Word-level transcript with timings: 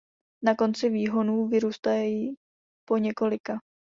Na 0.43 0.55
konci 0.55 0.89
výhonů 0.89 1.47
vyrůstají 1.47 2.35
po 2.87 2.97
několika. 2.97 3.59